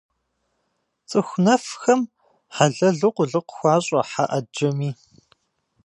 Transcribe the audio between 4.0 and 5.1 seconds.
хьэ ӏэджэми.